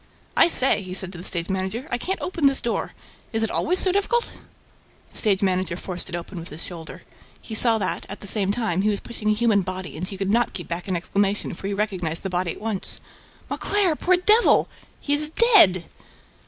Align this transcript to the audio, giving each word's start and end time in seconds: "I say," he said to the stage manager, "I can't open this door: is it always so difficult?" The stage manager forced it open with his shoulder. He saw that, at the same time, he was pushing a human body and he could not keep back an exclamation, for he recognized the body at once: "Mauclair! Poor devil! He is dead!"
"I 0.35 0.47
say," 0.47 0.81
he 0.81 0.95
said 0.95 1.11
to 1.11 1.19
the 1.19 1.23
stage 1.23 1.47
manager, 1.47 1.87
"I 1.91 1.99
can't 1.99 2.19
open 2.21 2.47
this 2.47 2.59
door: 2.59 2.93
is 3.31 3.43
it 3.43 3.51
always 3.51 3.77
so 3.77 3.91
difficult?" 3.91 4.31
The 5.11 5.17
stage 5.19 5.43
manager 5.43 5.77
forced 5.77 6.09
it 6.09 6.15
open 6.15 6.39
with 6.39 6.49
his 6.49 6.63
shoulder. 6.63 7.03
He 7.39 7.53
saw 7.53 7.77
that, 7.77 8.07
at 8.09 8.19
the 8.19 8.25
same 8.25 8.51
time, 8.51 8.81
he 8.81 8.89
was 8.89 8.99
pushing 8.99 9.29
a 9.29 9.33
human 9.35 9.61
body 9.61 9.95
and 9.95 10.07
he 10.07 10.17
could 10.17 10.31
not 10.31 10.53
keep 10.53 10.67
back 10.67 10.87
an 10.87 10.95
exclamation, 10.95 11.53
for 11.53 11.67
he 11.67 11.75
recognized 11.75 12.23
the 12.23 12.31
body 12.31 12.49
at 12.49 12.59
once: 12.59 12.99
"Mauclair! 13.47 13.95
Poor 13.95 14.17
devil! 14.17 14.67
He 14.99 15.13
is 15.13 15.29
dead!" 15.29 15.85